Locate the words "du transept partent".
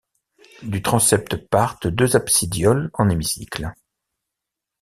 0.63-1.85